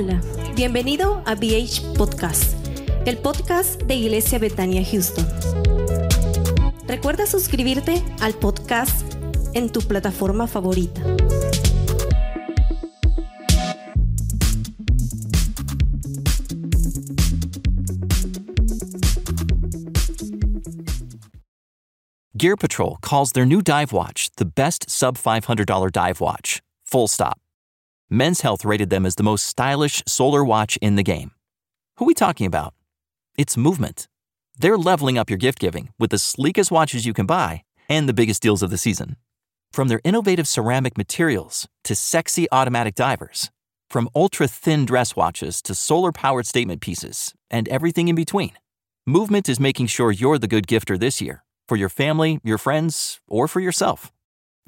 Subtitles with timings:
[0.00, 0.20] Hola,
[0.54, 2.54] bienvenido a BH Podcast,
[3.04, 5.26] el podcast de Iglesia Betania Houston.
[6.86, 9.02] Recuerda suscribirte al podcast
[9.54, 11.02] en tu plataforma favorita.
[22.34, 26.62] Gear Patrol calls their new dive watch the best sub $500 dive watch.
[26.84, 27.38] Full stop.
[28.10, 31.32] Men's Health rated them as the most stylish solar watch in the game.
[31.96, 32.72] Who are we talking about?
[33.36, 34.08] It's Movement.
[34.58, 38.14] They're leveling up your gift giving with the sleekest watches you can buy and the
[38.14, 39.16] biggest deals of the season.
[39.72, 43.50] From their innovative ceramic materials to sexy automatic divers,
[43.90, 48.52] from ultra thin dress watches to solar powered statement pieces, and everything in between,
[49.06, 53.20] Movement is making sure you're the good gifter this year for your family, your friends,
[53.28, 54.12] or for yourself.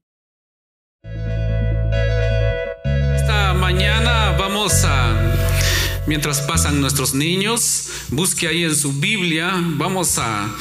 [4.71, 10.55] mañana vamos a, mientras pasan nuestros niños, busque ahí en su Biblia, vamos a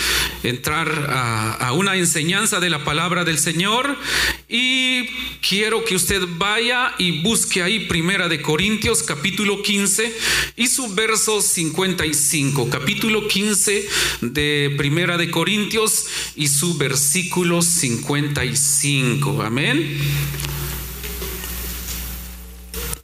[0.44, 3.98] entrar a, a, una enseñanza de la palabra del Señor
[4.48, 5.06] y
[5.48, 10.16] quiero que usted vaya y busque ahí Primera de Corintios capítulo 15
[10.56, 13.88] y su verso 55, capítulo 15
[14.22, 19.44] de Primera de Corintios y su versículo 55.
[19.44, 20.00] Amén.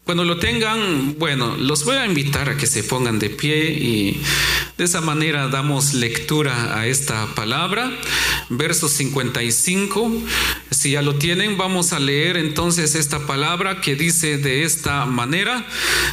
[0.06, 4.22] Cuando lo tengan, bueno, los voy a invitar a que se pongan de pie y
[4.78, 7.92] de esa manera damos lectura a esta palabra.
[8.50, 10.12] Verso 55.
[10.70, 15.66] Si ya lo tienen, vamos a leer entonces esta palabra que dice de esta manera.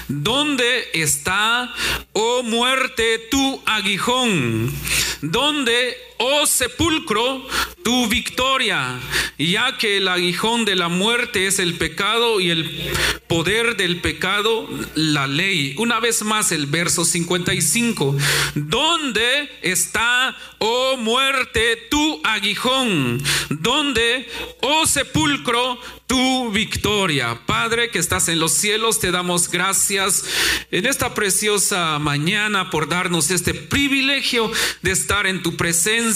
[0.08, 1.70] ¿Dónde está,
[2.14, 4.72] oh muerte, tu aguijón?
[5.20, 7.46] ¿Dónde, oh sepulcro,
[7.82, 8.98] tu victoria?
[9.38, 12.92] Ya que el aguijón de la muerte es el pecado y el
[13.28, 15.74] poder del pecado, la ley.
[15.78, 18.16] Una vez más el verso 55.
[18.54, 23.22] ¿Dónde está, oh muerte, tu aguijón?
[23.48, 24.28] ¿Dónde,
[24.60, 27.40] oh sepulcro, tu victoria.
[27.46, 30.24] Padre que estás en los cielos, te damos gracias
[30.70, 34.52] en esta preciosa mañana por darnos este privilegio
[34.82, 36.11] de estar en tu presencia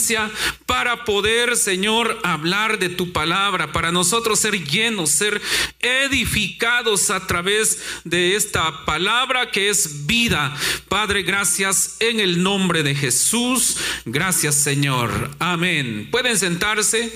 [0.66, 5.40] para poder, Señor, hablar de tu palabra, para nosotros ser llenos, ser
[5.80, 10.56] edificados a través de esta palabra que es vida.
[10.88, 13.76] Padre, gracias en el nombre de Jesús.
[14.04, 15.30] Gracias, Señor.
[15.38, 16.08] Amén.
[16.10, 17.12] Pueden sentarse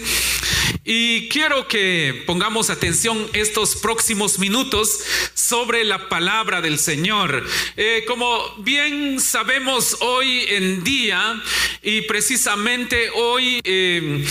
[0.84, 5.00] y quiero que pongamos atención estos próximos minutos
[5.34, 7.47] sobre la palabra del Señor.
[7.76, 11.42] Eh, como bien sabemos hoy en día
[11.82, 12.59] y precisamente
[13.15, 14.25] hoy eh,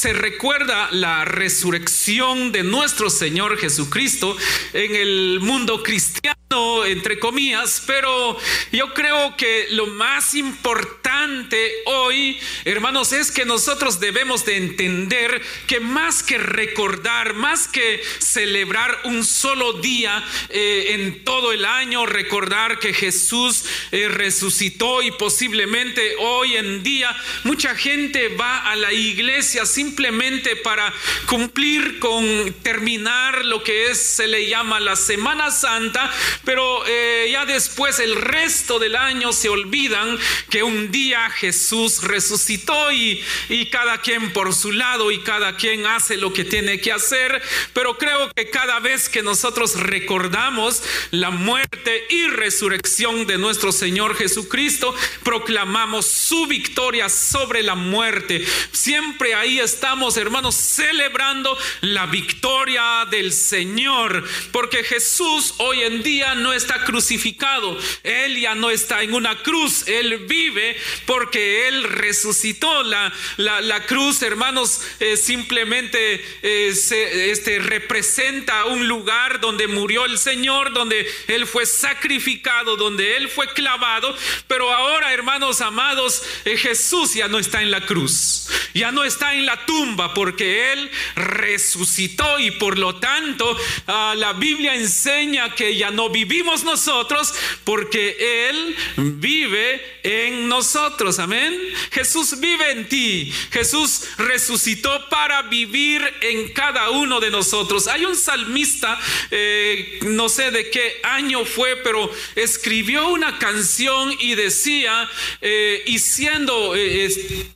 [0.00, 4.34] se recuerda la resurrección de nuestro Señor Jesucristo
[4.72, 8.38] en el mundo cristiano, entre comillas, pero
[8.72, 15.80] yo creo que lo más importante hoy, hermanos, es que nosotros debemos de entender que
[15.80, 22.78] más que recordar, más que celebrar un solo día eh, en todo el año, recordar
[22.78, 27.14] que Jesús eh, resucitó y posiblemente hoy en día
[27.44, 30.92] mucha gente va a la iglesia sin simplemente para
[31.26, 36.08] cumplir con terminar lo que es, se le llama la Semana Santa,
[36.44, 40.16] pero eh, ya después el resto del año se olvidan
[40.48, 45.84] que un día Jesús resucitó y, y cada quien por su lado y cada quien
[45.86, 51.30] hace lo que tiene que hacer, pero creo que cada vez que nosotros recordamos la
[51.30, 54.94] muerte y resurrección de nuestro Señor Jesucristo,
[55.24, 58.46] proclamamos su victoria sobre la muerte.
[58.70, 64.22] Siempre ahí estamos, hermanos, celebrando la victoria del Señor,
[64.52, 69.88] porque Jesús hoy en día no está crucificado, Él ya no está en una cruz,
[69.88, 72.82] Él vive porque Él resucitó.
[72.82, 80.74] La, la, cruz, hermanos, eh, simplemente eh, este, representa un lugar donde murió el Señor,
[80.74, 84.14] donde Él fue sacrificado, donde Él fue clavado,
[84.46, 89.32] pero ahora, hermanos amados, eh, Jesús ya no está en la cruz, ya no está
[89.32, 93.56] en la tumba porque Él resucitó y por lo tanto
[93.86, 97.32] ah, la Biblia enseña que ya no vivimos nosotros
[97.62, 101.20] porque Él vive en nosotros.
[101.20, 101.56] Amén.
[101.92, 103.32] Jesús vive en ti.
[103.52, 107.86] Jesús resucitó para vivir en cada uno de nosotros.
[107.86, 108.98] Hay un salmista,
[109.30, 115.08] eh, no sé de qué año fue, pero escribió una canción y decía,
[115.40, 117.08] eh, y siendo, eh,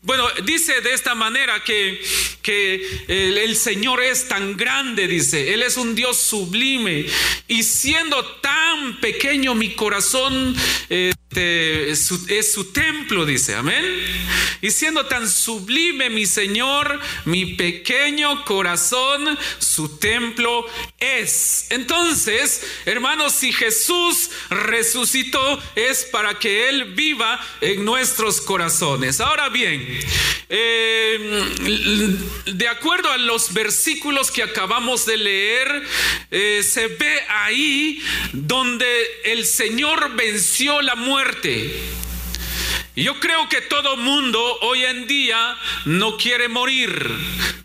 [0.02, 2.03] bueno, dice de esta manera que,
[2.42, 7.06] que el Señor es tan grande, dice, Él es un Dios sublime,
[7.48, 10.54] y siendo tan pequeño mi corazón,
[11.34, 11.90] este,
[12.38, 13.84] es su templo, dice, amén.
[14.60, 20.64] Y siendo tan sublime mi Señor, mi pequeño corazón, su templo
[20.98, 21.66] es.
[21.70, 29.20] Entonces, hermanos, si Jesús resucitó, es para que Él viva en nuestros corazones.
[29.20, 30.00] Ahora bien,
[30.48, 32.16] eh,
[32.46, 35.82] de acuerdo a los versículos que acabamos de leer,
[36.30, 38.02] eh, se ve ahí
[38.32, 38.86] donde
[39.24, 41.23] el Señor venció la muerte.
[42.96, 47.10] Yo creo que todo mundo hoy en día no quiere morir.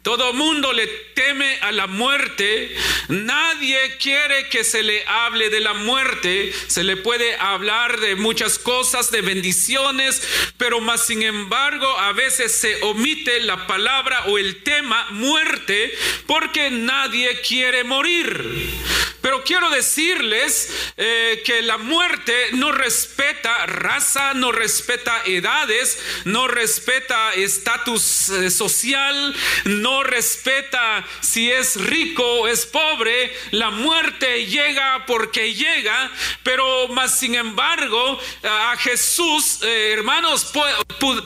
[0.01, 2.75] Todo mundo le teme a la muerte.
[3.09, 6.51] Nadie quiere que se le hable de la muerte.
[6.67, 10.23] Se le puede hablar de muchas cosas, de bendiciones,
[10.57, 15.93] pero más sin embargo a veces se omite la palabra o el tema muerte
[16.25, 18.71] porque nadie quiere morir.
[19.21, 27.33] Pero quiero decirles eh, que la muerte no respeta raza, no respeta edades, no respeta
[27.33, 29.35] estatus eh, social,
[29.65, 33.35] no respeta si es rico o es pobre.
[33.51, 36.11] La muerte llega porque llega,
[36.43, 40.51] pero más sin embargo a Jesús, eh, hermanos,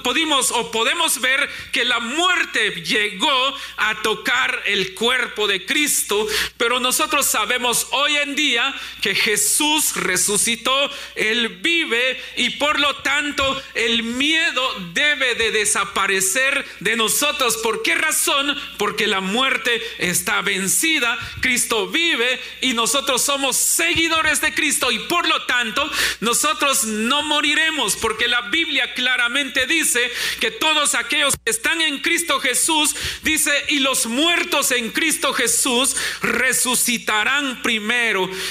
[0.04, 6.26] pudimos o podemos ver que la muerte llegó a tocar el cuerpo de Cristo,
[6.58, 13.62] pero nosotros sabemos hoy en día que Jesús resucitó, Él vive y por lo tanto
[13.74, 17.58] el miedo debe de desaparecer de nosotros.
[17.58, 18.58] ¿Por qué razón?
[18.78, 25.28] Porque la muerte está vencida, Cristo vive y nosotros somos seguidores de Cristo y por
[25.28, 25.90] lo tanto
[26.20, 32.40] nosotros no moriremos porque la Biblia claramente dice que todos aquellos que están en Cristo
[32.40, 37.73] Jesús, dice, y los muertos en Cristo Jesús resucitarán primero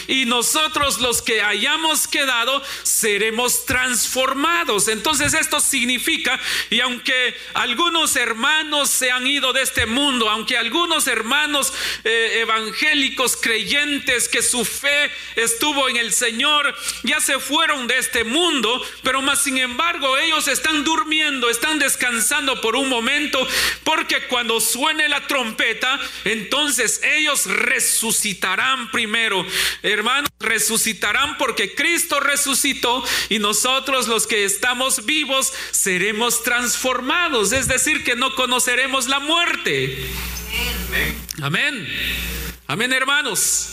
[0.09, 4.89] y nosotros los que hayamos quedado seremos transformados.
[4.89, 6.39] Entonces esto significa,
[6.71, 11.73] y aunque algunos hermanos se han ido de este mundo, aunque algunos hermanos
[12.05, 18.25] eh, evangélicos creyentes que su fe estuvo en el Señor, ya se fueron de este
[18.25, 23.47] mundo, pero más sin embargo ellos están durmiendo, están descansando por un momento,
[23.85, 29.12] porque cuando suene la trompeta, entonces ellos resucitarán primero.
[29.83, 38.05] Hermanos, resucitarán porque Cristo resucitó y nosotros los que estamos vivos seremos transformados, es decir,
[38.05, 40.07] que no conoceremos la muerte.
[41.41, 41.89] Amén.
[42.69, 43.71] Amén, hermanos.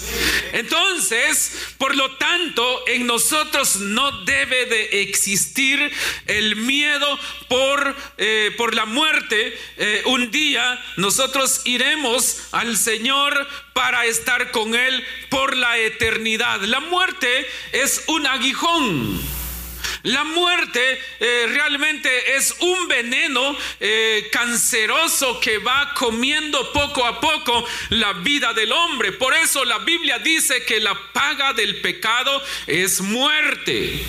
[0.51, 5.91] Entonces, por lo tanto, en nosotros no debe de existir
[6.25, 9.57] el miedo por, eh, por la muerte.
[9.77, 16.59] Eh, un día nosotros iremos al Señor para estar con Él por la eternidad.
[16.61, 19.21] La muerte es un aguijón.
[20.03, 27.65] La muerte eh, realmente es un veneno eh, canceroso que va comiendo poco a poco
[27.89, 29.11] la vida del hombre.
[29.11, 34.05] Por eso la Biblia dice que la paga del pecado es muerte.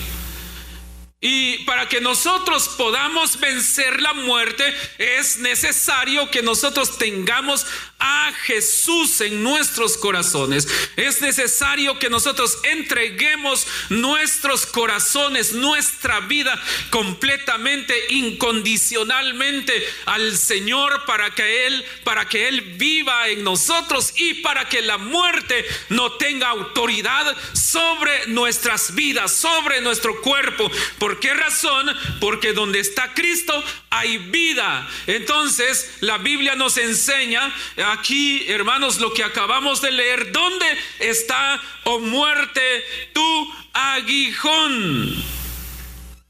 [1.23, 4.65] Y para que nosotros podamos vencer la muerte
[4.97, 7.67] es necesario que nosotros tengamos
[7.99, 10.67] a Jesús en nuestros corazones.
[10.97, 16.59] Es necesario que nosotros entreguemos nuestros corazones, nuestra vida
[16.89, 19.75] completamente, incondicionalmente
[20.07, 24.97] al Señor para que Él, para que Él viva en nosotros y para que la
[24.97, 30.71] muerte no tenga autoridad sobre nuestras vidas, sobre nuestro cuerpo
[31.10, 31.91] ¿Por qué razón?
[32.21, 34.89] Porque donde está Cristo hay vida.
[35.07, 37.53] Entonces la Biblia nos enseña
[37.87, 40.31] aquí, hermanos, lo que acabamos de leer.
[40.31, 40.67] ¿Dónde
[40.99, 45.41] está, oh muerte, tu aguijón?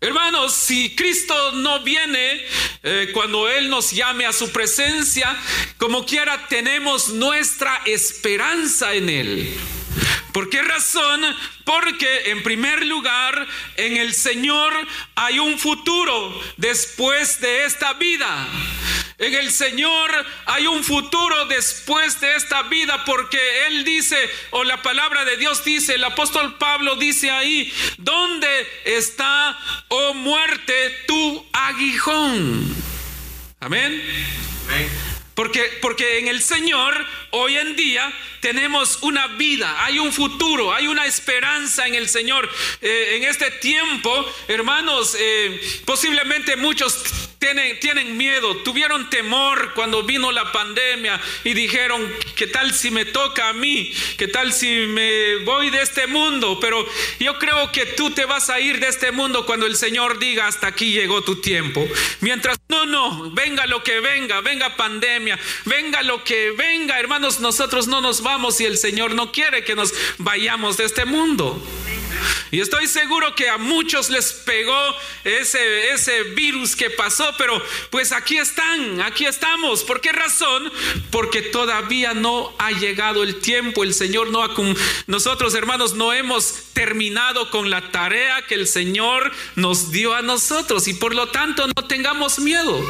[0.03, 2.41] Hermanos, si Cristo no viene
[2.83, 5.37] eh, cuando Él nos llame a su presencia,
[5.77, 9.61] como quiera tenemos nuestra esperanza en Él.
[10.33, 11.21] ¿Por qué razón?
[11.65, 14.73] Porque en primer lugar, en el Señor
[15.15, 18.49] hay un futuro después de esta vida.
[19.19, 20.11] En el Señor
[20.47, 24.17] hay un futuro después de esta vida porque Él dice,
[24.51, 28.49] o la palabra de Dios dice, el apóstol Pablo dice ahí, ¿dónde
[28.85, 32.75] está, oh muerte, tu aguijón?
[33.61, 34.03] Amén.
[35.35, 36.95] Porque, porque en el Señor
[37.31, 42.49] hoy en día tenemos una vida, hay un futuro, hay una esperanza en el Señor.
[42.81, 47.05] Eh, en este tiempo, hermanos, eh, posiblemente muchos
[47.41, 52.07] tienen, tienen miedo, tuvieron temor cuando vino la pandemia y dijeron,
[52.37, 53.91] ¿qué tal si me toca a mí?
[54.19, 56.59] ¿Qué tal si me voy de este mundo?
[56.61, 56.87] Pero
[57.19, 60.47] yo creo que tú te vas a ir de este mundo cuando el Señor diga,
[60.47, 61.83] hasta aquí llegó tu tiempo.
[62.21, 67.89] Mientras, no, no, venga lo que venga, venga pandemia, venga lo que venga, hermanos, nosotros
[67.89, 71.59] no nos vamos y el Señor no quiere que nos vayamos de este mundo.
[72.51, 74.79] Y estoy seguro que a muchos les pegó
[75.25, 79.85] ese, ese virus que pasó, pero pues aquí están, aquí estamos.
[79.85, 80.73] ¿Por qué razón?
[81.11, 83.85] Porque todavía no ha llegado el tiempo.
[83.85, 84.51] El Señor no ha...
[85.07, 90.89] Nosotros hermanos no hemos terminado con la tarea que el Señor nos dio a nosotros
[90.89, 92.85] y por lo tanto no tengamos miedo.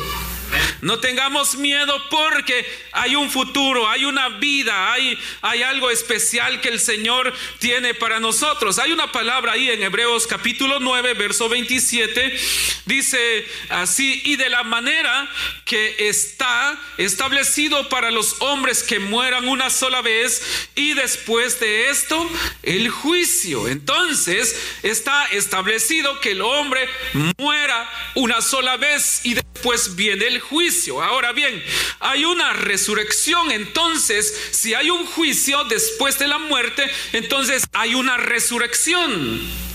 [0.82, 6.68] No tengamos miedo porque hay un futuro, hay una vida, hay, hay algo especial que
[6.68, 8.78] el Señor tiene para nosotros.
[8.78, 12.38] Hay una palabra ahí en Hebreos capítulo 9, verso 27.
[12.86, 15.28] Dice así, y de la manera
[15.64, 20.42] que está establecido para los hombres que mueran una sola vez
[20.74, 22.28] y después de esto
[22.62, 23.68] el juicio.
[23.68, 26.88] Entonces está establecido que el hombre
[27.38, 31.02] muera una sola vez y después viene el juicio.
[31.02, 31.62] Ahora bien,
[32.00, 33.52] hay una resurrección.
[33.52, 39.69] Entonces, si hay un juicio después de la muerte, entonces hay una resurrección.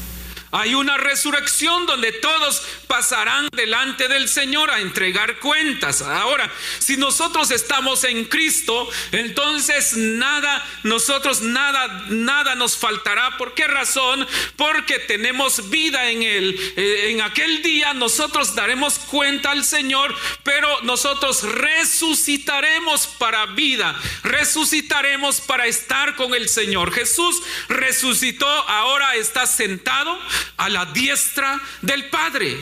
[0.56, 6.02] Hay una resurrección donde todos pasarán delante del Señor a entregar cuentas.
[6.02, 13.38] Ahora, si nosotros estamos en Cristo, entonces nada, nosotros nada, nada nos faltará.
[13.38, 14.26] ¿Por qué razón?
[14.56, 16.58] Porque tenemos vida en Él.
[16.78, 23.94] Eh, en aquel día nosotros daremos cuenta al Señor, pero nosotros resucitaremos para vida.
[24.24, 26.94] Resucitaremos para estar con el Señor.
[26.94, 30.18] Jesús resucitó, ahora está sentado
[30.58, 32.58] a la diestra del Padre.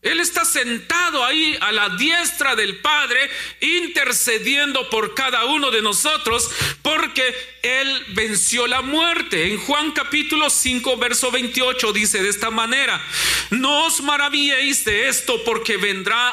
[0.00, 3.18] Él está sentado ahí a la diestra del Padre,
[3.60, 6.48] intercediendo por cada uno de nosotros,
[6.82, 9.52] porque Él venció la muerte.
[9.52, 13.04] En Juan capítulo 5, verso 28 dice de esta manera,
[13.50, 16.32] no os maravilléis de esto, porque vendrá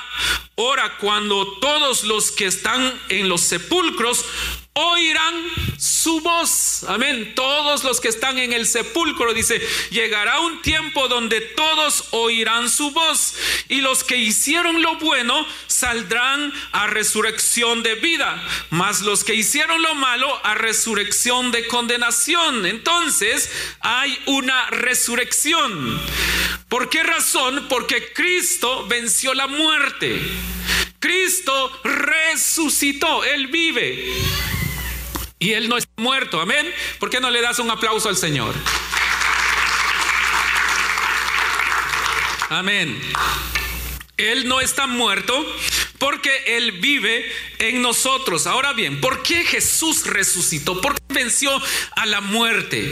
[0.53, 4.25] hora cuando todos los que están en los sepulcros
[4.77, 5.46] oirán
[5.77, 6.84] su voz.
[6.88, 7.34] Amén.
[7.34, 12.91] Todos los que están en el sepulcro, dice, llegará un tiempo donde todos oirán su
[12.91, 13.36] voz
[13.70, 19.82] y los que hicieron lo bueno saldrán a resurrección de vida, mas los que hicieron
[19.82, 22.65] lo malo a resurrección de condenación.
[22.65, 26.01] Entonces hay una resurrección.
[26.67, 27.67] ¿Por qué razón?
[27.70, 30.22] Porque Cristo venció la muerte.
[31.00, 34.54] Cristo resucitó, Él vive.
[35.39, 36.74] Y Él no está muerto, amén.
[37.00, 38.56] ¿Por qué no le das un aplauso al Señor?
[42.50, 43.01] Amén.
[44.18, 45.46] Él no está muerto
[45.98, 47.25] porque Él vive
[47.60, 48.48] en nosotros.
[48.48, 50.80] Ahora bien, ¿por qué Jesús resucitó?
[50.80, 51.51] ¿Por qué venció
[51.96, 52.92] a la muerte?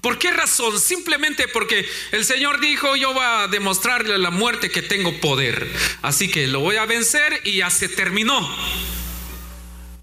[0.00, 0.80] ¿Por qué razón?
[0.80, 5.70] Simplemente porque el Señor dijo, yo voy a demostrarle a la muerte que tengo poder.
[6.00, 8.48] Así que lo voy a vencer y ya se terminó.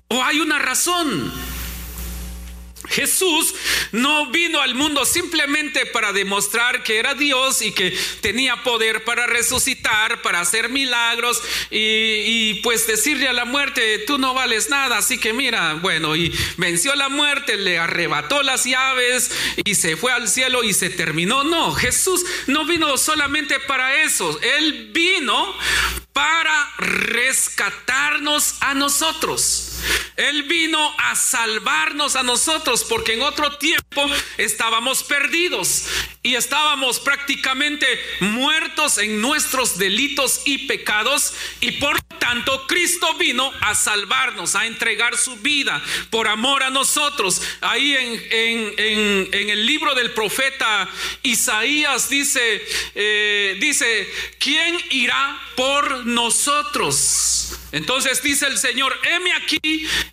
[0.09, 1.48] ¿O hay una razón?
[2.89, 3.53] Jesús
[3.91, 9.27] no vino al mundo simplemente para demostrar que era Dios y que tenía poder para
[9.27, 15.17] resucitar, para hacer milagros y, pues decirle a la muerte, tú no vales nada, así
[15.17, 19.31] que mira, bueno, y venció la muerte, le arrebató las llaves
[19.63, 21.43] y se fue al cielo y se terminó.
[21.43, 25.55] No, Jesús no vino solamente para eso, Él vino
[26.13, 29.68] para rescatarnos a nosotros.
[30.15, 34.05] Él vino a salvarnos a nosotros porque en otro tiempo
[34.37, 35.85] estábamos perdidos.
[36.21, 37.87] y estábamos prácticamente
[38.19, 45.17] muertos en nuestros delitos y pecados y por tanto Cristo vino a salvarnos, a entregar
[45.17, 47.41] su vida por amor a nosotros.
[47.61, 50.87] Ahí en, el libro del profeta
[51.23, 52.61] Isaías dice,
[52.95, 54.07] eh, dice,
[54.37, 57.57] ¿quién irá por nosotros?
[57.71, 59.59] Entonces dice el Señor, heme aquí,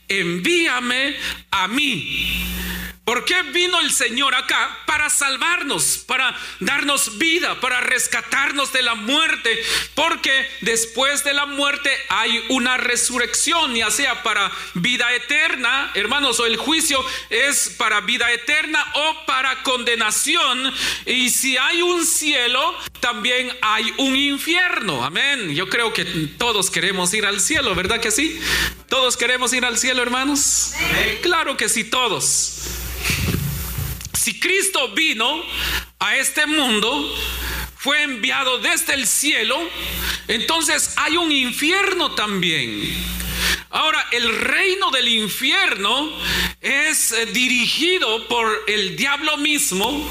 [0.09, 1.15] envíame
[1.51, 2.66] a mí.
[3.07, 4.81] ¿Por qué vino el Señor acá?
[4.85, 9.63] Para salvarnos, para darnos vida, para rescatarnos de la muerte.
[9.95, 16.47] Porque después de la muerte hay una resurrección, ya sea para vida eterna, hermanos, o
[16.47, 16.99] el juicio
[17.31, 20.75] es para vida eterna o para condenación.
[21.07, 25.05] Y si hay un cielo, también hay un infierno.
[25.05, 25.55] Amén.
[25.55, 26.05] Yo creo que
[26.39, 28.41] todos queremos ir al cielo, ¿verdad que sí?
[28.89, 30.73] ¿Todos queremos ir al cielo, hermanos?
[31.23, 32.56] Claro que sí, todos.
[34.13, 35.45] Si Cristo vino
[35.99, 37.15] a este mundo,
[37.77, 39.57] fue enviado desde el cielo,
[40.29, 43.17] entonces hay un infierno también.
[43.71, 46.11] Ahora, el reino del infierno
[46.61, 50.09] es eh, dirigido por el diablo mismo,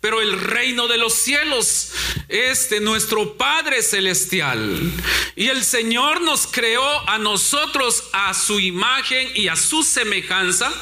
[0.00, 1.92] pero el reino de los cielos
[2.28, 4.92] es de nuestro Padre Celestial.
[5.36, 10.72] Y el Señor nos creó a nosotros a su imagen y a su semejanza,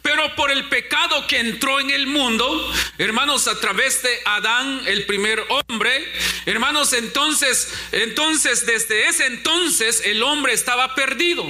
[0.00, 5.04] pero por el pecado que entró en el mundo, hermanos, a través de Adán, el
[5.06, 6.10] primer hombre,
[6.46, 11.44] hermanos, entonces, entonces desde ese entonces el hombre estaba perdido.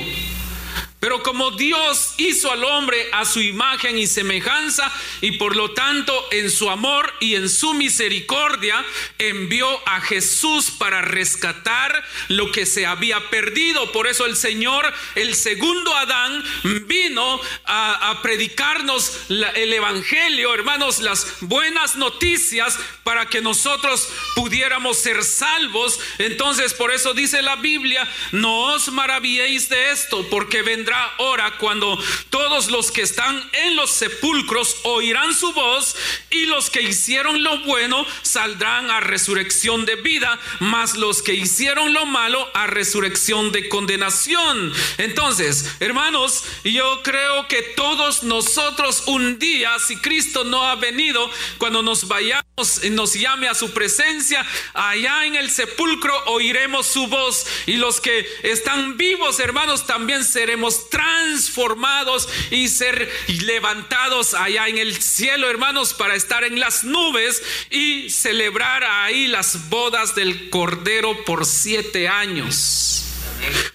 [1.03, 4.89] Pero como Dios hizo al hombre a su imagen y semejanza
[5.21, 8.85] y por lo tanto en su amor y en su misericordia
[9.19, 13.91] envió a Jesús para rescatar lo que se había perdido.
[13.91, 16.45] Por eso el Señor, el segundo Adán,
[16.87, 25.99] vino a, predicarnos el Evangelio, hermanos, las buenas noticias para que nosotros pudiéramos ser salvos.
[26.19, 31.99] Entonces por eso dice la Biblia, no os maravilléis de esto, porque vendrá hora cuando
[32.31, 35.97] todos los que están en los sepulcros oirán su voz
[36.31, 41.93] y los que hicieron lo bueno saldrán a resurrección de vida, mas los que hicieron
[41.93, 44.73] lo malo a resurrección de condenación.
[44.99, 51.83] Entonces, hermanos, yo creo que todos nosotros un día, si Cristo no ha venido, cuando
[51.83, 52.43] nos vayamos,
[52.91, 58.27] nos llame a su presencia, allá en el sepulcro oiremos su voz y los que
[58.43, 66.15] están vivos, hermanos, también seremos transformados y ser levantados allá en el cielo, hermanos, para
[66.15, 73.02] estar en las nubes y celebrar ahí las bodas del Cordero por siete años.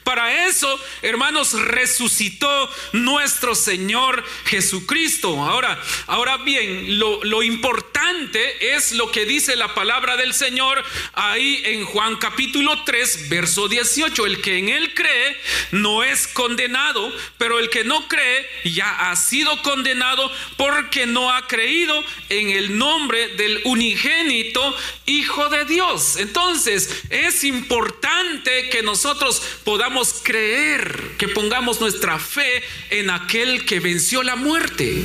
[0.03, 5.43] Para eso, hermanos, resucitó nuestro Señor Jesucristo.
[5.43, 11.61] Ahora, ahora bien, lo, lo, importante es lo que dice la palabra del Señor ahí
[11.65, 14.25] en Juan capítulo 3, verso 18.
[14.25, 15.37] El que en él cree
[15.71, 21.47] no es condenado, pero el que no cree ya ha sido condenado porque no ha
[21.47, 24.75] creído en el nombre del unigénito
[25.05, 26.17] Hijo de Dios.
[26.17, 34.23] Entonces, es importante que nosotros podamos creer, que pongamos nuestra fe en aquel que venció
[34.23, 35.03] la muerte,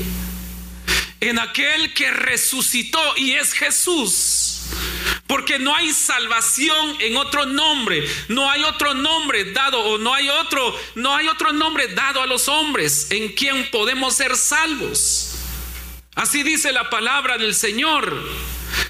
[1.20, 4.60] en aquel que resucitó y es Jesús.
[5.26, 10.28] Porque no hay salvación en otro nombre, no hay otro nombre dado o no hay
[10.28, 15.34] otro, no hay otro nombre dado a los hombres en quien podemos ser salvos.
[16.14, 18.14] Así dice la palabra del Señor,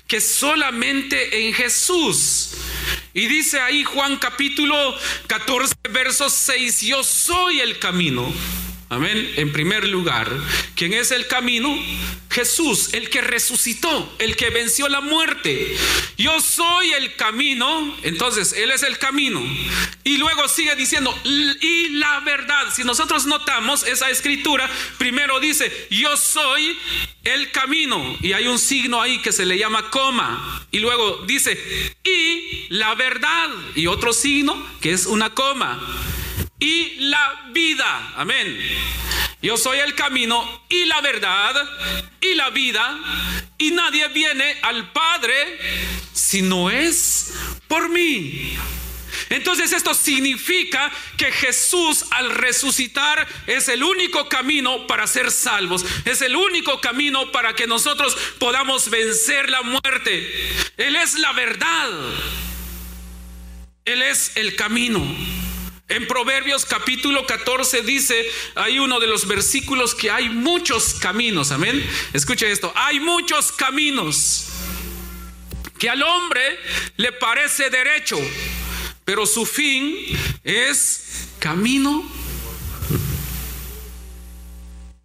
[0.09, 2.52] que solamente en Jesús
[3.15, 4.95] y dice ahí Juan capítulo
[5.27, 8.33] 14, verso 6, yo soy el camino.
[8.93, 9.33] Amén.
[9.37, 10.31] En primer lugar,
[10.75, 11.75] ¿quién es el camino?
[12.29, 15.75] Jesús, el que resucitó, el que venció la muerte.
[16.19, 17.97] Yo soy el camino.
[18.03, 19.43] Entonces, Él es el camino.
[20.05, 22.67] Y luego sigue diciendo, y la verdad.
[22.71, 26.77] Si nosotros notamos esa escritura, primero dice, yo soy
[27.25, 28.19] el camino.
[28.21, 30.67] Y hay un signo ahí que se le llama coma.
[30.71, 31.59] Y luego dice,
[32.05, 33.49] y la verdad.
[33.75, 35.81] Y otro signo que es una coma
[36.63, 38.13] y la vida.
[38.17, 38.57] Amén.
[39.43, 41.57] Yo soy el camino y la verdad
[42.21, 43.01] y la vida.
[43.59, 45.59] Y nadie viene al Padre
[46.13, 47.35] si no es
[47.67, 48.57] por mí.
[49.29, 55.85] Entonces esto significa que Jesús al resucitar es el único camino para ser salvos.
[56.05, 60.55] Es el único camino para que nosotros podamos vencer la muerte.
[60.77, 61.91] Él es la verdad.
[63.85, 65.05] Él es el camino.
[65.89, 71.85] En Proverbios capítulo 14 dice, hay uno de los versículos que hay muchos caminos, amén.
[72.13, 74.47] Escuche esto, hay muchos caminos
[75.79, 76.41] que al hombre
[76.97, 78.17] le parece derecho,
[79.05, 79.97] pero su fin
[80.45, 82.09] es camino,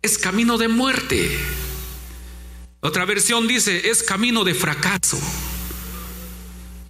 [0.02, 1.38] es camino de muerte.
[2.80, 5.20] Otra versión dice, es camino de fracaso,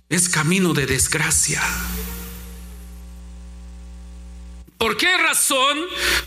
[0.09, 1.63] es camino de desgracia.
[4.77, 5.79] ¿Por qué razón?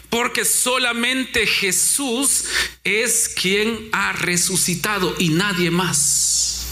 [0.09, 2.45] Porque solamente Jesús
[2.83, 6.67] es quien ha resucitado y nadie más.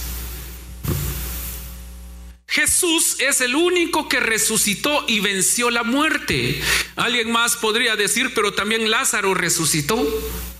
[2.49, 6.61] Jesús es el único que resucitó y venció la muerte.
[6.97, 10.03] Alguien más podría decir, pero también Lázaro resucitó.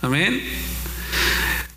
[0.01, 0.41] Amén.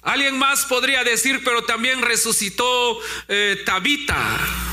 [0.02, 4.71] Alguien más podría decir, pero también resucitó eh, Tabita.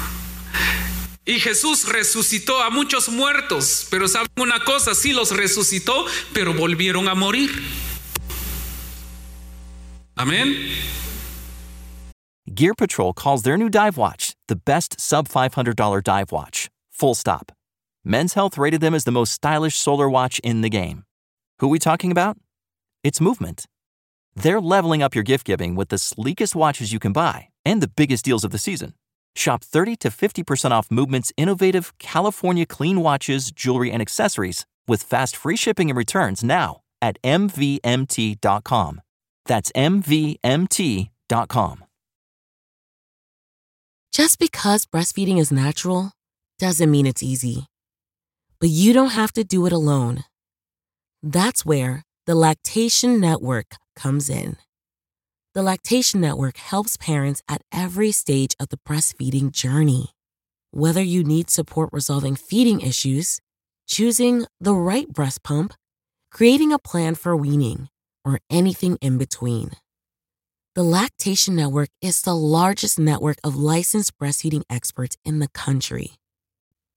[1.29, 7.07] Y Jesús resucitó a muchos muertos, pero saben una cosa, sí los resucitó, pero volvieron
[7.07, 7.51] a morir.
[10.15, 10.55] Amén.
[12.47, 16.67] Gear Patrol calls their new dive watch the best sub $500 dive watch.
[16.89, 17.51] Full stop.
[18.03, 21.03] Men's Health rated them as the most stylish solar watch in the game.
[21.59, 22.37] Who are we talking about?
[23.03, 23.67] It's Movement.
[24.35, 27.91] They're leveling up your gift giving with the sleekest watches you can buy and the
[27.95, 28.93] biggest deals of the season.
[29.35, 35.35] Shop 30 to 50% off Movement's innovative California clean watches, jewelry, and accessories with fast
[35.35, 39.01] free shipping and returns now at MVMT.com.
[39.45, 41.09] That's MVMT.com.
[44.11, 46.11] Just because breastfeeding is natural
[46.57, 47.67] doesn't mean it's easy.
[48.59, 50.25] But you don't have to do it alone.
[51.23, 54.57] That's where the Lactation Network comes in.
[55.59, 60.11] The Lactation Network helps parents at every stage of the breastfeeding journey.
[60.71, 63.41] Whether you need support resolving feeding issues,
[63.85, 65.73] choosing the right breast pump,
[66.31, 67.89] creating a plan for weaning,
[68.23, 69.71] or anything in between.
[70.75, 76.11] The Lactation Network is the largest network of licensed breastfeeding experts in the country.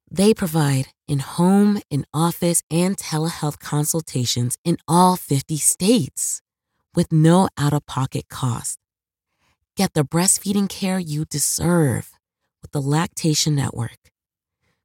[0.08, 6.42] They provide in home, in office, and telehealth consultations in all 50 states
[6.94, 8.78] with no out of pocket cost.
[9.76, 12.12] Get the breastfeeding care you deserve
[12.60, 13.98] with the Lactation Network.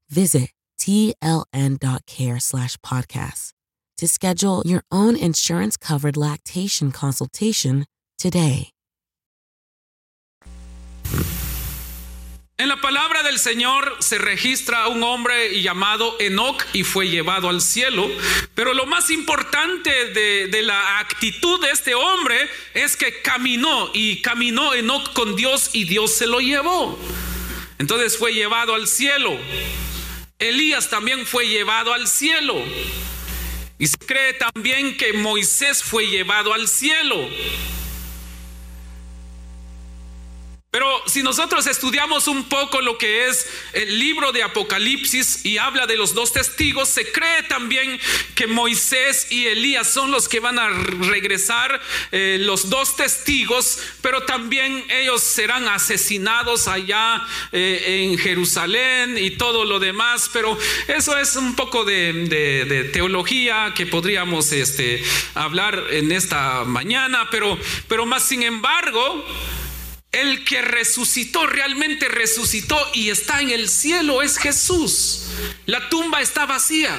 [0.10, 3.54] Visit tln.care slash podcast
[3.98, 7.86] to schedule your own insurance covered lactation consultation
[8.17, 8.70] today.
[12.60, 17.62] En la palabra del Señor se registra un hombre llamado Enoch y fue llevado al
[17.62, 18.10] cielo.
[18.56, 24.74] Pero lo más importante de, la actitud de este hombre es que caminó y caminó
[24.74, 26.98] Enoch con Dios y Dios se lo llevó.
[27.78, 29.38] Entonces fue llevado al cielo.
[30.39, 32.56] Elías también fue llevado al cielo.
[33.78, 37.30] Y se cree también que Moisés fue llevado al cielo.
[40.69, 45.88] Pero si nosotros estudiamos un poco lo que es el libro de Apocalipsis y habla
[45.88, 47.97] de los dos testigos, se cree también
[48.36, 54.23] que Moisés y Elías son los que van a regresar, eh, los dos testigos, pero
[54.23, 60.30] también ellos serán asesinados allá eh, en Jerusalén y todo lo demás.
[60.34, 60.58] Pero
[60.89, 65.01] eso es un poco de, teología que podríamos este,
[65.34, 69.25] hablar en esta mañana, pero, pero más sin embargo,
[70.21, 75.23] el que resucitó, realmente resucitó y está en el cielo es Jesús.
[75.65, 76.97] La tumba está vacía.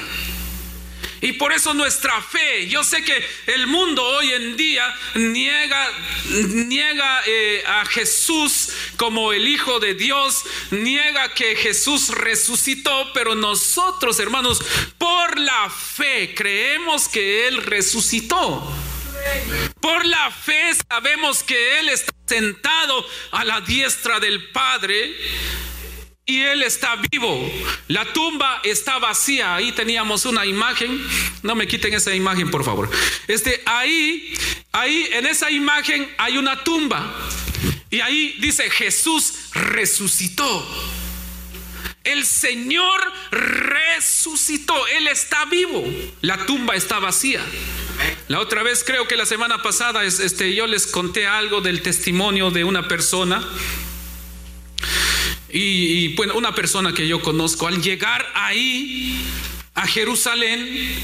[1.21, 5.91] Y por eso nuestra fe, yo sé que el mundo hoy en día niega,
[6.29, 14.17] niega eh, a Jesús como el Hijo de Dios, niega que Jesús resucitó, pero nosotros
[14.19, 14.61] hermanos,
[14.97, 18.73] por la fe creemos que Él resucitó.
[19.79, 25.15] Por la fe sabemos que Él está sentado a la diestra del Padre
[26.25, 27.51] y Él está vivo.
[27.87, 29.55] La tumba está vacía.
[29.55, 31.03] Ahí teníamos una imagen.
[31.41, 32.89] No me quiten esa imagen, por favor.
[33.27, 34.33] Este, ahí,
[34.71, 37.11] ahí en esa imagen hay una tumba.
[37.89, 40.98] Y ahí dice Jesús resucitó.
[42.11, 44.87] El Señor resucitó.
[44.87, 45.83] Él está vivo.
[46.21, 47.41] La tumba está vacía.
[48.27, 52.49] La otra vez, creo que la semana pasada, este, yo les conté algo del testimonio
[52.49, 53.47] de una persona.
[55.51, 59.23] Y, bueno, una persona que yo conozco, al llegar ahí
[59.73, 60.95] a Jerusalén,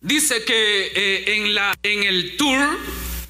[0.00, 2.78] dice que eh, en, la, en el tour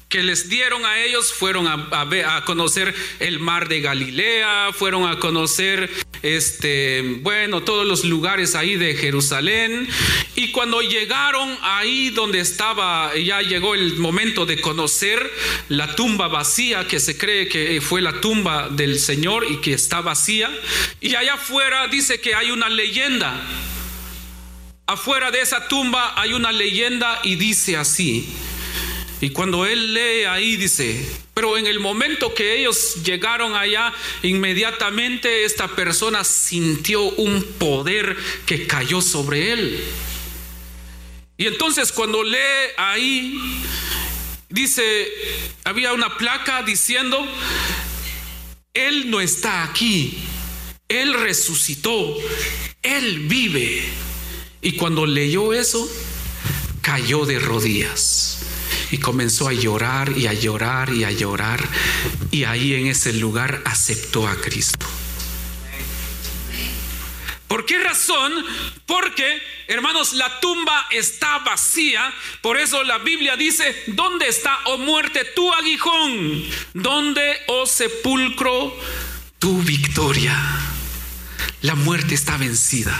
[0.09, 1.87] que les dieron a ellos fueron a,
[2.35, 5.89] a, conocer el mar de Galilea, fueron a conocer
[6.21, 9.87] este, bueno, todos los lugares ahí de Jerusalén.
[10.35, 15.31] Y cuando llegaron ahí donde estaba, ya llegó el momento de conocer
[15.67, 20.01] la tumba vacía, que se cree que fue la tumba del Señor y que está
[20.01, 20.49] vacía.
[21.01, 23.41] Y allá afuera dice que hay una leyenda.
[24.87, 28.27] Afuera de esa tumba hay una leyenda y dice así.
[29.21, 31.05] Y cuando él lee ahí dice,
[31.39, 38.67] pero en el momento que ellos llegaron allá, inmediatamente esta persona sintió un poder que
[38.67, 39.81] cayó sobre él.
[41.37, 43.39] Y entonces cuando lee ahí,
[44.49, 45.07] dice,
[45.63, 47.25] había una placa diciendo,
[48.73, 50.17] Él no está aquí,
[50.89, 52.17] Él resucitó,
[52.81, 53.85] Él vive.
[54.61, 55.89] Y cuando leyó eso,
[56.81, 58.38] cayó de rodillas
[58.91, 61.67] y comenzó a llorar y a llorar y a llorar
[62.31, 64.85] y ahí en ese lugar aceptó a Cristo.
[67.49, 68.31] ¿Por qué razón?
[68.85, 72.13] Porque, hermanos, la tumba está vacía.
[72.43, 76.45] Por eso la Biblia dice, ¿dónde está, oh muerte, tu aguijón?
[76.75, 78.77] ¿Dónde, oh sepulcro,
[79.39, 80.37] tu victoria?
[81.63, 82.95] La muerte está vencida.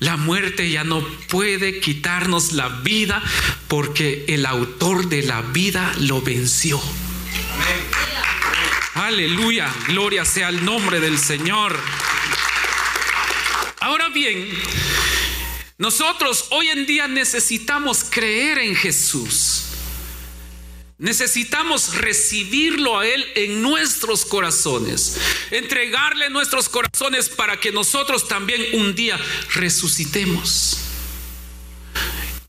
[0.00, 3.22] La muerte ya no puede quitarnos la vida
[3.66, 6.80] porque el autor de la vida lo venció.
[8.94, 11.78] Aleluya, gloria sea el nombre del Señor.
[13.80, 14.48] Ahora bien,
[15.78, 19.47] nosotros hoy en día necesitamos creer en Jesús.
[20.98, 25.16] Necesitamos recibirlo a Él en nuestros corazones,
[25.52, 29.16] entregarle nuestros corazones para que nosotros también un día
[29.54, 30.80] resucitemos.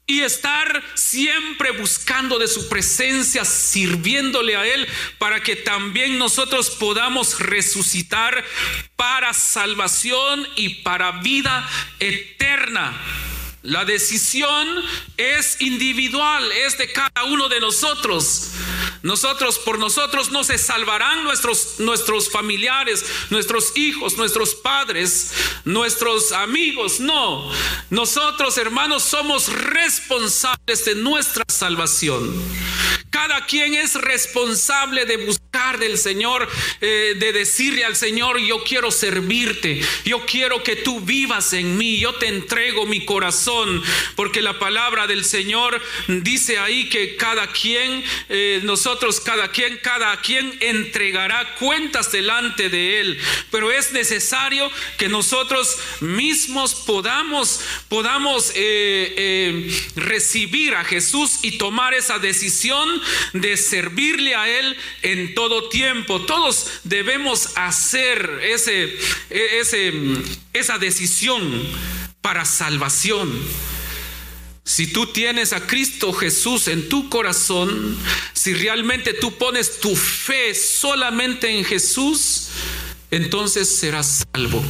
[0.08, 4.88] Y estar siempre buscando de su presencia, sirviéndole a Él,
[5.20, 8.44] para que también nosotros podamos resucitar
[8.96, 13.00] para salvación y para vida eterna.
[13.64, 14.68] La decisión
[15.18, 18.52] es individual, es de cada uno de nosotros.
[19.02, 25.34] Nosotros por nosotros no se salvarán nuestros, nuestros familiares, nuestros hijos, nuestros padres,
[25.66, 27.00] nuestros amigos.
[27.00, 27.50] No,
[27.90, 32.34] nosotros hermanos somos responsables de nuestra salvación.
[33.10, 36.48] Cada quien es responsable de buscar del Señor,
[36.80, 42.00] eh, de decirle al Señor, yo quiero servirte, yo quiero que tú vivas en mí,
[42.00, 43.82] yo te entrego mi corazón,
[44.16, 50.16] porque la palabra del Señor dice ahí que cada quien, eh, nosotros, cada quien, cada
[50.22, 53.20] quien entregará cuentas delante de Él,
[53.50, 62.20] pero es necesario que nosotros mismos podamos, podamos eh, recibir a Jesús y tomar esa
[62.20, 62.99] decisión
[63.34, 66.22] de servirle a Él en todo tiempo.
[66.22, 68.98] Todos debemos hacer ese,
[69.30, 69.94] ese,
[70.54, 71.68] esa decisión
[72.22, 73.32] para salvación.
[74.64, 77.98] Si tú tienes a Cristo Jesús en tu corazón,
[78.34, 82.50] si realmente tú pones tu fe solamente en Jesús,
[83.10, 84.64] entonces serás salvo.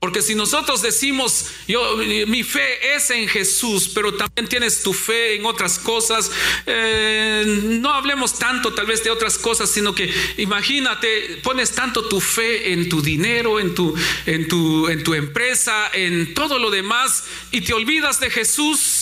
[0.00, 5.34] Porque si nosotros decimos, yo, mi fe es en Jesús, pero también tienes tu fe
[5.34, 6.30] en otras cosas,
[6.66, 12.20] eh, no hablemos tanto tal vez de otras cosas, sino que imagínate, pones tanto tu
[12.20, 13.92] fe en tu dinero, en tu,
[14.26, 18.97] en tu, en tu empresa, en todo lo demás, y te olvidas de Jesús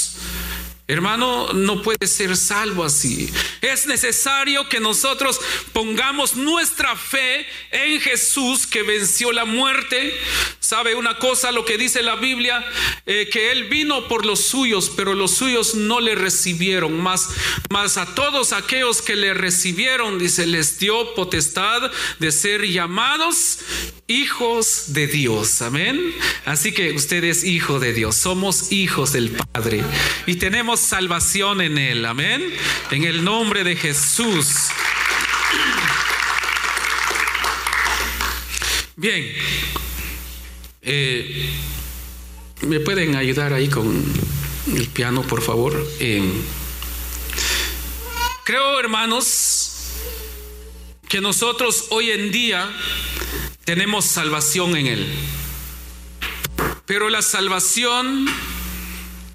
[0.89, 3.29] Hermano, no puede ser salvo así.
[3.61, 5.41] Es necesario que nosotros
[5.73, 10.17] pongamos nuestra fe en Jesús que venció la muerte.
[10.61, 12.65] ¿Sabe una cosa lo que dice la Biblia?
[13.05, 17.01] Eh, que Él vino por los suyos, pero los suyos no le recibieron.
[17.01, 17.31] Más,
[17.69, 23.59] más a todos aquellos que le recibieron, dice, les dio potestad de ser llamados
[24.09, 25.63] hijos de Dios.
[25.63, 26.15] Amén.
[26.45, 28.17] Así que usted es hijo de Dios.
[28.17, 29.83] Somos hijos del Padre.
[30.27, 32.05] Y tenemos salvación en Él.
[32.05, 32.43] Amén.
[32.91, 34.69] En el nombre de Jesús.
[38.97, 39.33] Bien.
[40.83, 41.51] Eh,
[42.63, 44.05] ¿Me pueden ayudar ahí con
[44.75, 45.87] el piano, por favor?
[46.01, 46.23] Eh,
[48.45, 49.73] creo, hermanos,
[51.09, 52.69] que nosotros hoy en día
[53.67, 55.13] tenemos salvación en Él.
[56.87, 58.27] Pero la salvación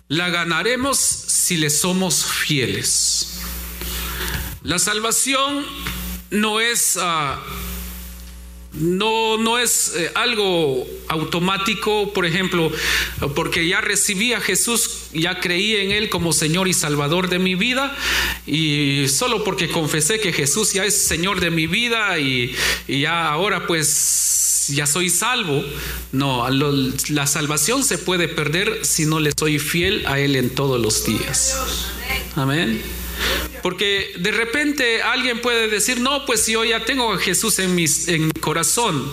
[0.08, 3.42] la ganaremos si le somos fieles.
[4.64, 5.66] La salvación
[6.30, 7.42] no es, ah,
[8.74, 12.72] no, no es eh, algo automático, por ejemplo,
[13.36, 17.56] porque ya recibí a Jesús, ya creí en Él como Señor y Salvador de mi
[17.56, 17.96] vida,
[18.48, 22.56] y solo porque confesé que Jesús ya es Señor de mi vida y,
[22.88, 25.64] y ya ahora pues ya soy salvo.
[26.12, 30.80] No, la salvación se puede perder si no le soy fiel a Él en todos
[30.80, 31.58] los días.
[32.36, 32.82] Amén.
[33.62, 38.28] Porque de repente alguien puede decir, no, pues yo ya tengo a Jesús en, en
[38.28, 39.12] mi corazón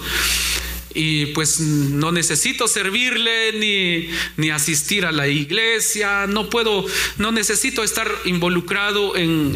[0.95, 6.85] y pues no necesito servirle ni, ni, asistir a la iglesia, no puedo,
[7.19, 9.55] no necesito estar involucrado en,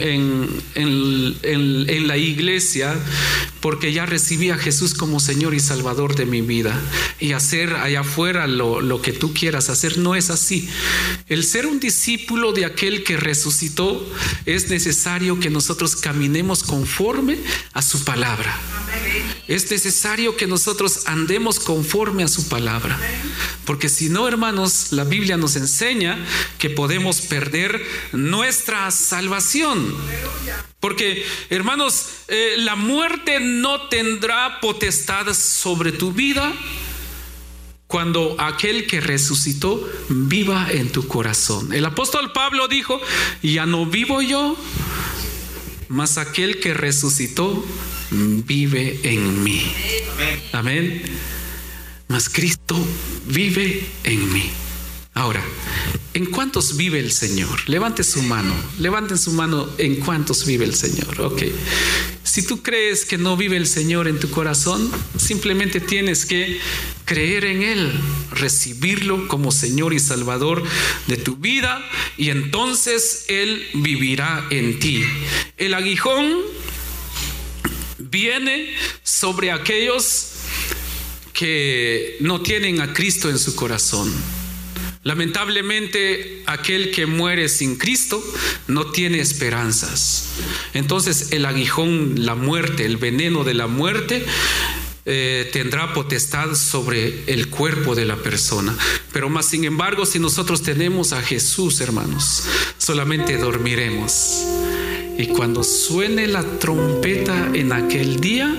[0.75, 2.95] en, la iglesia
[3.63, 6.79] porque ya recibí a Jesús como Señor y Salvador de mi vida
[7.21, 10.69] y hacer allá afuera lo, lo que tú quieras hacer no es así.
[11.29, 14.05] El ser un discípulo de aquel que resucitó
[14.47, 17.39] es necesario que nosotros caminemos conforme
[17.73, 18.59] a su palabra.
[19.47, 22.99] Es necesario que nosotros andemos conforme a su palabra.
[23.65, 26.19] Porque si no, hermanos, la Biblia nos enseña
[26.59, 27.81] que podemos perder
[28.13, 29.95] nuestra salvación.
[30.83, 36.53] Porque, hermanos, eh, la muerte no tendrá potestad sobre tu vida
[37.87, 41.73] cuando aquel que resucitó viva en tu corazón.
[41.73, 43.01] El apóstol Pablo dijo,
[43.45, 44.57] ya no vivo yo,
[45.87, 47.65] mas aquel que resucitó
[48.11, 49.63] vive en mí.
[50.51, 51.01] Amén.
[52.09, 52.77] Mas Cristo
[53.29, 54.51] vive en mí.
[55.15, 55.43] Ahora,
[56.15, 57.69] ¿en cuántos vive el Señor?
[57.69, 61.21] Levante su mano, levanten su mano en cuántos vive el Señor.
[61.21, 61.43] Ok.
[62.25, 66.59] Si tú crees que no vive el Señor en tu corazón, simplemente tienes que
[67.05, 67.93] creer en Él,
[68.31, 70.63] recibirlo como Señor y Salvador
[71.09, 71.85] de tu vida
[72.17, 75.05] y entonces Él vivirá en ti.
[75.59, 76.39] El aguijón
[77.99, 80.29] viene sobre aquellos
[81.35, 84.11] que no tienen a Cristo en su corazón.
[85.05, 88.23] Lamentablemente, aquel que muere sin Cristo
[88.69, 90.29] no tiene esperanzas.
[90.75, 94.25] Entonces, el aguijón, la muerte, el veneno de la muerte,
[95.05, 98.77] eh, tendrá potestad sobre el cuerpo de la persona.
[99.13, 102.45] Pero más sin embargo, si nosotros tenemos a Jesús, hermanos,
[102.79, 104.62] solamente dormiremos.
[105.23, 108.53] Y cuando suene la trompeta en aquel día,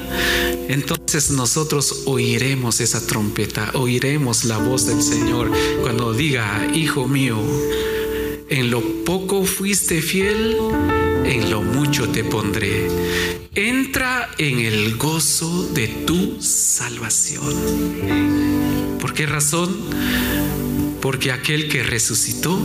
[0.69, 7.37] entonces nosotros oiremos esa trompeta, oiremos la voz del Señor cuando diga, hijo mío,
[8.47, 10.55] en lo poco fuiste fiel,
[11.25, 12.87] en lo mucho te pondré.
[13.55, 17.53] Entra en el gozo de tu salvación.
[19.01, 19.75] ¿Por qué razón?
[21.01, 22.57] Porque aquel que resucitó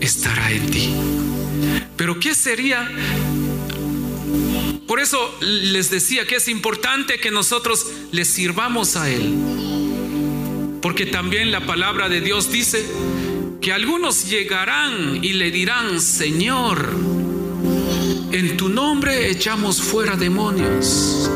[0.00, 0.94] estará en ti.
[1.98, 2.88] Pero ¿qué sería?
[4.86, 9.34] Por eso les decía que es importante que nosotros le sirvamos a Él.
[10.80, 12.86] Porque también la palabra de Dios dice
[13.60, 16.94] que algunos llegarán y le dirán, Señor,
[18.30, 21.28] en tu nombre echamos fuera demonios,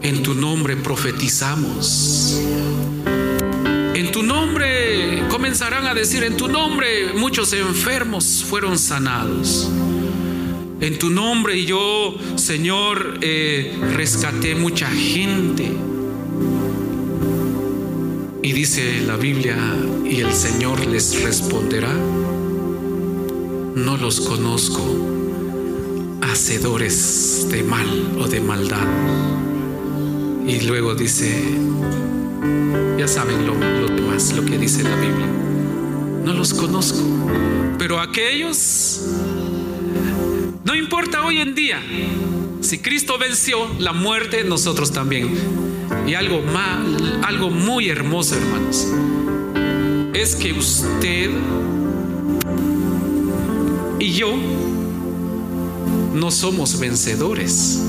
[0.00, 2.40] en tu nombre profetizamos,
[4.04, 9.70] en tu nombre comenzarán a decir, en tu nombre muchos enfermos fueron sanados.
[10.80, 15.72] En tu nombre yo, Señor, eh, rescaté mucha gente.
[18.42, 19.56] Y dice la Biblia,
[20.04, 21.94] y el Señor les responderá,
[23.74, 24.82] no los conozco,
[26.20, 28.86] hacedores de mal o de maldad.
[30.46, 31.42] Y luego dice,
[32.98, 33.54] ya saben lo,
[33.88, 35.26] demás, lo que dice la Biblia.
[36.24, 37.02] No los conozco.
[37.78, 39.02] Pero aquellos,
[40.64, 41.80] no importa hoy en día,
[42.60, 45.34] si Cristo venció la muerte, nosotros también.
[46.06, 48.86] Y algo, mal, algo muy hermoso, hermanos,
[50.14, 51.30] es que usted
[53.98, 54.34] y yo
[56.14, 57.80] no somos vencedores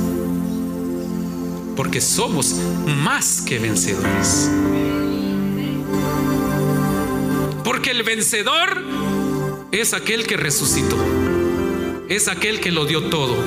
[1.75, 2.55] porque somos
[3.03, 4.49] más que vencedores.
[7.85, 8.81] Porque el vencedor
[9.71, 10.97] es aquel que resucitó,
[12.09, 13.37] es aquel que lo dio todo,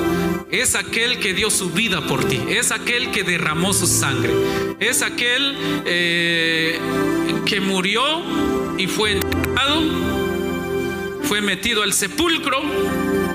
[0.49, 4.31] es aquel que dio su vida por ti, es aquel que derramó su sangre,
[4.79, 6.79] es aquel eh,
[7.45, 8.01] que murió
[8.77, 9.81] y fue enterrado,
[11.23, 12.61] fue metido al sepulcro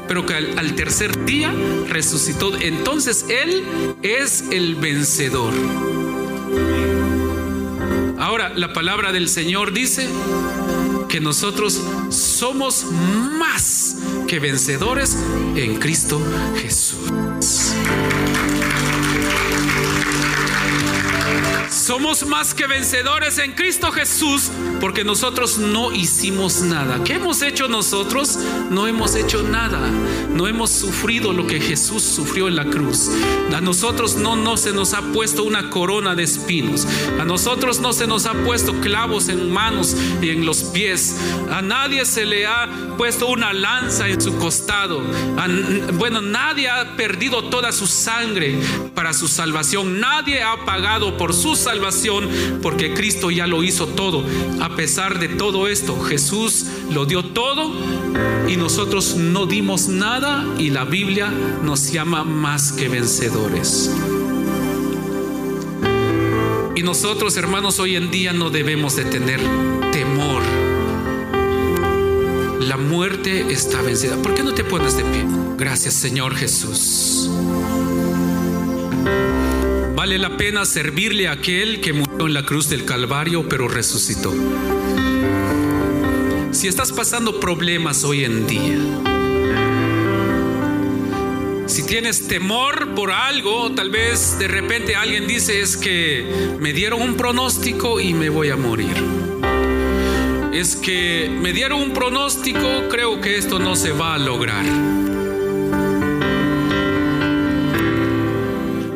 [0.08, 1.52] pero que al, tercer día
[1.86, 2.56] resucitó.
[2.58, 3.62] Entonces Él
[4.02, 5.52] es el vencedor.
[8.18, 10.08] Ahora, la palabra del Señor dice
[11.14, 12.84] que nosotros somos
[13.38, 13.94] más
[14.26, 15.16] que vencedores
[15.54, 16.20] en Cristo
[16.56, 17.72] Jesús.
[21.84, 27.04] Somos más que vencedores en Cristo Jesús porque nosotros no hicimos nada.
[27.04, 28.38] ¿Qué hemos hecho nosotros?
[28.70, 29.90] No hemos hecho nada.
[30.30, 33.10] No hemos sufrido lo que Jesús sufrió en la cruz.
[33.54, 36.86] A nosotros no, no se nos ha puesto una corona de espinos.
[37.20, 41.20] A nosotros no se nos ha puesto clavos en manos y en los pies.
[41.50, 42.66] A nadie se le ha
[42.96, 45.02] puesto una lanza en su costado.
[45.92, 48.58] bueno, nadie ha perdido toda su sangre
[48.94, 50.00] para su salvación.
[50.00, 51.73] Nadie ha pagado por su salvación
[52.62, 54.24] porque Cristo ya lo hizo todo.
[54.60, 57.72] A pesar de todo esto, Jesús lo dio todo
[58.48, 63.90] y nosotros no dimos nada y la Biblia nos llama más que vencedores.
[66.76, 69.40] Y nosotros, hermanos, hoy en día no debemos de tener
[69.92, 70.42] temor.
[72.60, 74.16] La muerte está vencida.
[74.16, 75.24] ¿Por qué no te pones de pie?
[75.56, 77.30] Gracias, Señor Jesús.
[80.04, 84.34] Vale la pena servirle a aquel que murió en la cruz del Calvario, pero resucitó.
[86.50, 88.76] Si estás pasando problemas hoy en día,
[91.64, 97.00] si tienes temor por algo, tal vez de repente alguien dice es que me dieron
[97.00, 99.02] un pronóstico y me voy a morir.
[100.52, 105.03] Es que me dieron un pronóstico, creo que esto no se va a lograr.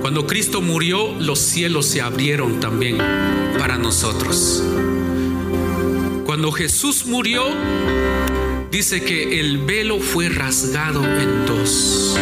[0.08, 2.96] Cuando Cristo murió, los cielos se abrieron también
[3.58, 4.64] para nosotros.
[6.24, 7.44] Cuando Jesús murió,
[8.70, 12.16] dice que el velo fue rasgado en dos.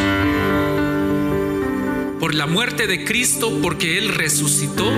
[2.18, 4.90] Por la muerte de Cristo, porque Él resucitó,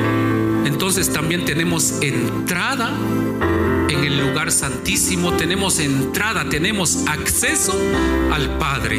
[0.65, 2.91] entonces también tenemos entrada
[3.91, 7.79] en el lugar santísimo, tenemos entrada, tenemos acceso
[8.33, 8.99] al Padre.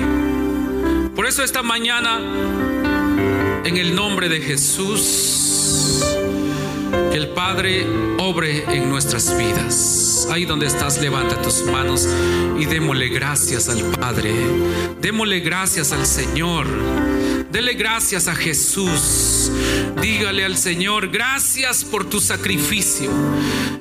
[1.15, 2.78] Por eso esta mañana
[3.65, 6.03] en el nombre de Jesús,
[7.13, 7.85] el Padre
[8.19, 10.27] obre en nuestras vidas.
[10.31, 12.07] Ahí donde estás, levanta tus manos
[12.57, 14.33] y démosle gracias al Padre.
[15.01, 16.67] Démosle gracias al Señor.
[17.51, 19.51] Dele gracias a Jesús.
[20.01, 23.11] Dígale al Señor, gracias por tu sacrificio.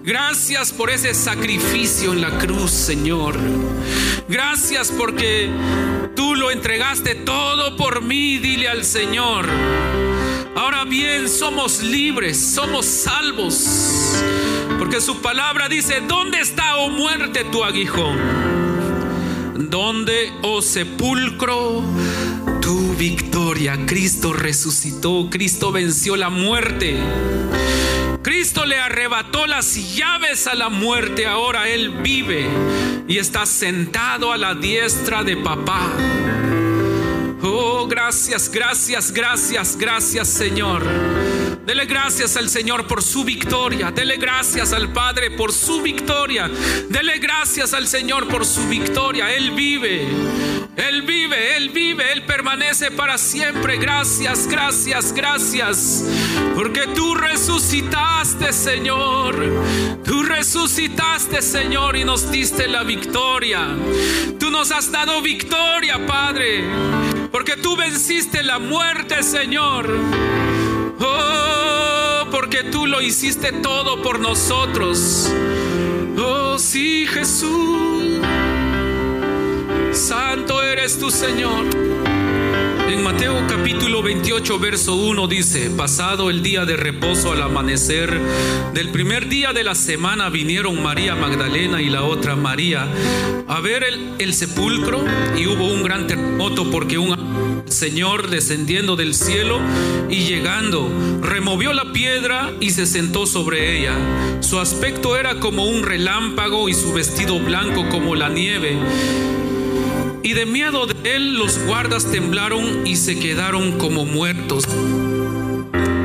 [0.03, 3.37] Gracias por ese sacrificio en la cruz, Señor.
[4.27, 5.51] Gracias porque
[6.17, 8.39] tú lo entregaste todo por mí.
[8.39, 9.47] Dile al Señor.
[10.57, 13.67] Ahora bien, somos libres, somos salvos.
[14.79, 18.17] Porque su palabra dice, ¿dónde está, oh muerte, tu aguijón?
[19.71, 21.83] ¿Dónde, oh sepulcro,
[22.77, 23.79] victoria?
[23.87, 26.99] Cristo resucitó, Cristo venció la muerte.
[28.23, 32.47] Cristo le arrebató las llaves a la muerte, ahora Él vive
[33.07, 35.93] y está sentado a la diestra de papá.
[37.43, 40.85] Oh, gracias, gracias, gracias, gracias Señor.
[41.65, 43.91] Dele gracias al Señor por su victoria.
[43.91, 46.51] Dele gracias al Padre por su victoria.
[46.89, 49.35] Dele gracias al Señor por su victoria.
[49.35, 50.09] Él vive.
[50.79, 53.79] Él vive, Él vive, Él permanece para siempre.
[53.79, 56.05] Gracias, gracias, gracias.
[56.55, 59.35] Porque tú resucitaste, Señor.
[60.05, 63.67] Tú resucitaste, Señor, y nos diste la victoria.
[64.39, 66.63] Tú nos has dado victoria, Padre.
[67.33, 69.93] Porque tú venciste la muerte, Señor.
[71.01, 75.29] Oh, porque tú lo hiciste todo por nosotros.
[76.17, 78.21] Oh, sí, Jesús.
[79.99, 81.67] Santo eres tu Señor.
[82.89, 88.17] En Mateo capítulo 28, verso 1 dice, pasado el día de reposo al amanecer
[88.73, 92.87] del primer día de la semana vinieron María Magdalena y la otra María
[93.49, 95.05] a ver el, el sepulcro
[95.37, 99.59] y hubo un gran terremoto porque un Señor descendiendo del cielo
[100.09, 100.89] y llegando
[101.21, 103.95] removió la piedra y se sentó sobre ella.
[104.41, 108.79] Su aspecto era como un relámpago y su vestido blanco como la nieve.
[110.23, 114.65] Y de miedo de él los guardas temblaron y se quedaron como muertos.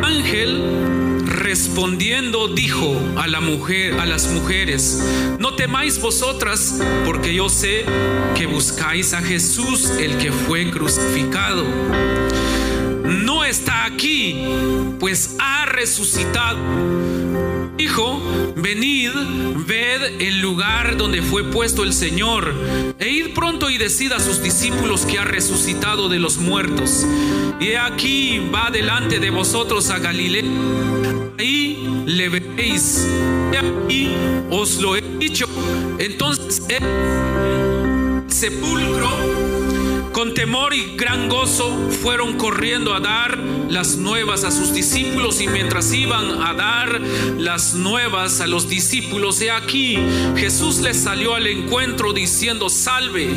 [0.03, 0.61] Ángel
[1.25, 5.03] respondiendo dijo a la mujer a las mujeres,
[5.39, 7.85] no temáis vosotras, porque yo sé
[8.35, 11.65] que buscáis a Jesús el que fue crucificado.
[13.03, 14.45] No está aquí,
[14.99, 16.59] pues ha resucitado
[17.77, 18.21] Dijo,
[18.55, 19.11] venid,
[19.67, 22.53] ved el lugar donde fue puesto el Señor,
[22.99, 27.05] e id pronto y decid a sus discípulos que ha resucitado de los muertos.
[27.59, 30.43] Y aquí va delante de vosotros a Galilea.
[31.39, 33.07] Ahí le veréis.
[33.51, 34.11] Y aquí
[34.49, 35.47] os lo he dicho.
[35.97, 39.09] Entonces el sepulcro
[40.33, 43.37] Temor y gran gozo fueron corriendo a dar
[43.69, 47.01] las nuevas a sus discípulos y mientras iban a dar
[47.37, 49.97] las nuevas a los discípulos, he aquí,
[50.35, 53.29] Jesús les salió al encuentro diciendo, salve.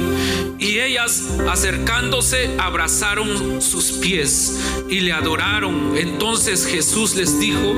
[0.59, 5.97] Y ellas acercándose abrazaron sus pies y le adoraron.
[5.97, 7.75] Entonces Jesús les dijo,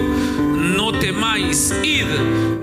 [0.69, 2.07] no temáis, id,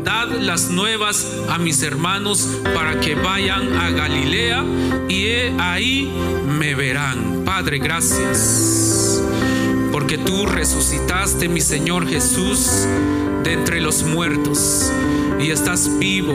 [0.03, 4.63] dad las nuevas a mis hermanos para que vayan a Galilea
[5.09, 5.25] y
[5.59, 6.11] ahí
[6.47, 7.43] me verán.
[7.45, 9.21] Padre, gracias,
[9.91, 12.87] porque tú resucitaste, mi Señor Jesús,
[13.43, 14.91] de entre los muertos
[15.39, 16.33] y estás vivo.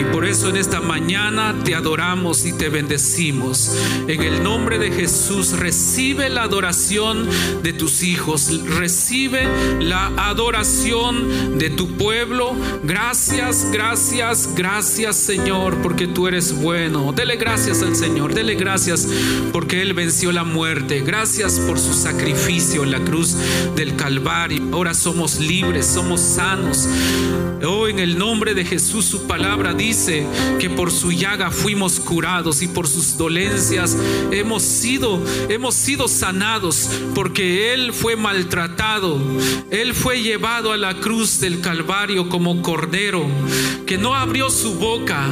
[0.00, 3.72] Y por eso en esta mañana te adoramos y te bendecimos.
[4.06, 7.28] En el nombre de Jesús recibe la adoración
[7.62, 9.48] de tus hijos, recibe
[9.80, 12.54] la adoración de tu pueblo.
[12.84, 17.12] Gracias, gracias, gracias Señor, porque tú eres bueno.
[17.12, 19.08] Dele gracias al Señor, dele gracias
[19.52, 21.00] porque Él venció la muerte.
[21.00, 23.36] Gracias por su sacrificio en la cruz
[23.74, 24.62] del Calvario.
[24.72, 26.88] Ahora somos libres, somos sanos.
[27.66, 30.26] Oh, en el nombre nombre de Jesús su palabra dice
[30.60, 33.96] que por su llaga fuimos curados y por sus dolencias
[34.30, 35.18] hemos sido
[35.48, 39.18] hemos sido sanados porque él fue maltratado.
[39.70, 43.26] Él fue llevado a la cruz del Calvario como cordero
[43.86, 45.26] que no abrió su boca,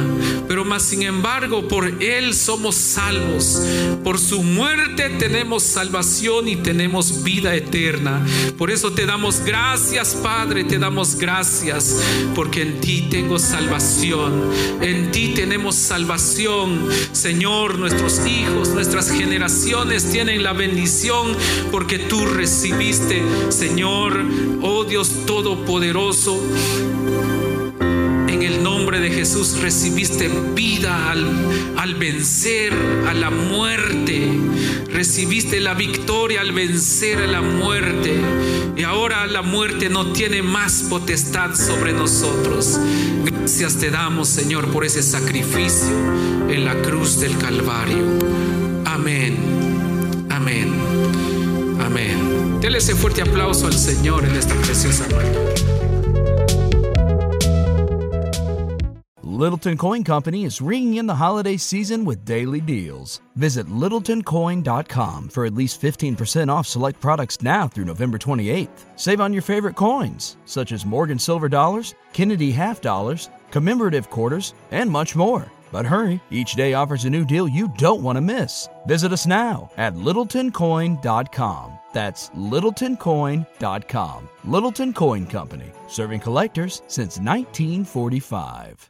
[0.47, 3.61] pero más sin embargo por él somos salvos.
[4.03, 8.25] Por su muerte tenemos salvación y tenemos vida eterna.
[8.57, 12.01] Por eso te damos gracias, Padre, te damos gracias
[12.33, 14.49] porque en tengo salvación.
[14.81, 16.87] En ti tenemos salvación.
[17.11, 21.35] Señor, nuestros hijos, nuestras generaciones tienen la bendición
[21.71, 24.23] porque tú recibiste, Señor,
[24.61, 26.41] oh Dios Todopoderoso
[28.37, 31.25] en el nombre de Jesús recibiste vida al,
[31.75, 32.71] al, vencer
[33.07, 34.29] a la muerte.
[34.91, 38.15] Recibiste la victoria al vencer a la muerte.
[38.75, 42.79] Y ahora la muerte no tiene más potestad sobre nosotros.
[43.23, 45.89] Gracias te damos, Señor, por ese sacrificio
[46.47, 48.05] en la cruz del Calvario.
[48.85, 49.35] Amén.
[50.29, 50.73] Amén.
[51.83, 52.59] Amén.
[52.61, 55.66] Dele ese fuerte aplauso al Señor en esta preciosa mañana.
[59.37, 63.21] Littleton Coin Company is ringing in the holiday season with daily deals.
[63.35, 68.85] Visit littletoncoin.com for at least 15% off select products now through November 28th.
[68.95, 74.55] Save on your favorite coins, such as Morgan Silver Dollars, Kennedy Half Dollars, commemorative quarters,
[74.71, 75.45] and much more.
[75.71, 78.67] But hurry, each day offers a new deal you don't want to miss.
[78.87, 81.77] Visit us now at littletoncoin.com.
[81.93, 84.29] That's littletoncoin.com.
[84.45, 88.89] Littleton Coin Company, serving collectors since 1945.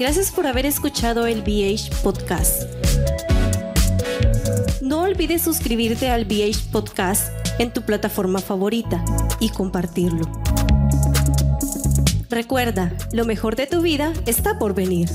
[0.00, 2.62] Gracias por haber escuchado el BH Podcast.
[4.80, 9.04] No olvides suscribirte al BH Podcast en tu plataforma favorita
[9.40, 10.24] y compartirlo.
[12.30, 15.10] Recuerda, lo mejor de tu vida está por venir.